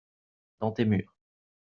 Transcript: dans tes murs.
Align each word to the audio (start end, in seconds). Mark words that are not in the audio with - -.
dans 0.59 0.71
tes 0.71 0.83
murs. 0.85 1.13